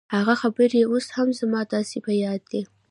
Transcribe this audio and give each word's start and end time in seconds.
هغه 0.15 0.33
خبرې 0.41 0.81
اوس 0.91 1.05
هم 1.15 1.27
زما 1.39 1.61
داسې 1.73 1.97
په 2.05 2.11
ياد 2.23 2.41
دي. 2.51 2.61